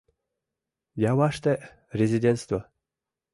—Яваште— 1.11 1.53
резиденство!.. 1.99 2.59